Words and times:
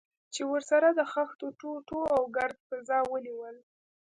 چې 0.33 0.41
ورسره 0.51 0.87
د 0.93 1.01
خښتو 1.11 1.47
ټوټو 1.59 1.99
او 2.15 2.21
ګرد 2.35 2.57
فضا 2.69 2.99
ونیول. 3.11 3.55